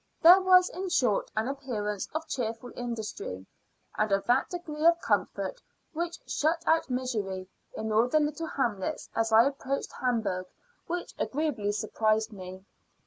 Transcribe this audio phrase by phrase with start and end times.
[0.19, 3.45] There was, in short, an appearance of cheerful industry,
[3.95, 5.61] and of that degree of comfort
[5.93, 10.47] which shut out misery, in all the little hamlets as I approached Hamburg,
[10.87, 12.65] which agreeably surprised me.